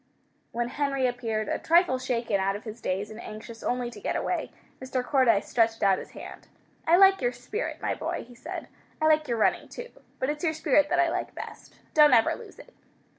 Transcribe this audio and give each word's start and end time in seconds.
When 0.51 0.69
Henry 0.69 1.05
appeared, 1.05 1.47
a 1.47 1.59
trifle 1.59 1.99
shaken 1.99 2.39
out 2.39 2.55
of 2.55 2.63
his 2.63 2.81
daze 2.81 3.11
and 3.11 3.21
anxious 3.21 3.61
only 3.61 3.91
to 3.91 4.01
get 4.01 4.15
away, 4.15 4.49
Mr. 4.81 5.05
Cordyce 5.05 5.47
stretched 5.47 5.83
out 5.83 5.99
his 5.99 6.09
hand. 6.17 6.47
"I 6.87 6.97
like 6.97 7.21
your 7.21 7.31
spirit, 7.33 7.79
my 7.83 7.93
boy," 7.93 8.23
he 8.27 8.33
said. 8.33 8.67
"I 8.99 9.05
like 9.05 9.27
your 9.27 9.37
running, 9.37 9.69
too. 9.69 9.89
But 10.17 10.31
it's 10.31 10.43
your 10.43 10.53
spirit 10.53 10.89
that 10.89 10.97
I 10.99 11.11
like 11.11 11.35
best. 11.35 11.75
Don't 11.93 12.15
ever 12.15 12.33
lose 12.33 12.57
it." 12.57 12.73